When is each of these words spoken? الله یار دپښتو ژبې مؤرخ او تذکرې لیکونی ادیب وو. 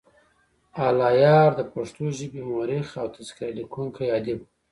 الله 0.85 1.11
یار 1.23 1.51
دپښتو 1.59 2.05
ژبې 2.17 2.41
مؤرخ 2.49 2.87
او 3.01 3.07
تذکرې 3.15 3.51
لیکونی 3.57 4.07
ادیب 4.17 4.39
وو. 4.41 4.47